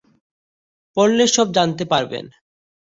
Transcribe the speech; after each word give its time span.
পড়লে 0.97 1.25
সব 1.35 1.47
জানতে 1.53 1.83
পারবেন। 1.85 2.25